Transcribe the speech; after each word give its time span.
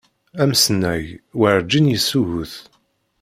Amsnag, 0.43 1.05
werǧin 1.39 1.91
yessugut. 1.91 2.53